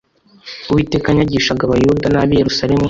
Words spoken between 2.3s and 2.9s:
i yerusalemu